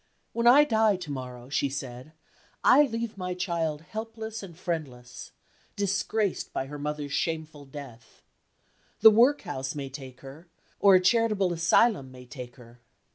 "When 0.33 0.47
I 0.47 0.63
die 0.63 0.95
to 0.95 1.11
morrow," 1.11 1.47
she 1.49 1.69
said, 1.69 2.13
"I 2.63 2.87
leave 2.87 3.19
my 3.19 3.35
child 3.35 3.81
helpless 3.81 4.41
and 4.41 4.57
friendless 4.57 5.31
disgraced 5.75 6.51
by 6.51 6.65
her 6.65 6.79
mother's 6.79 7.13
shameful 7.13 7.65
death. 7.65 8.23
The 9.01 9.11
workhouse 9.11 9.75
may 9.75 9.89
take 9.91 10.21
her 10.21 10.47
or 10.79 10.95
a 10.95 10.99
charitable 10.99 11.53
asylum 11.53 12.11
may 12.11 12.25
take 12.25 12.55
her." 12.55 12.81